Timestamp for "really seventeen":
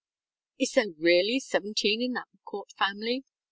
0.97-2.01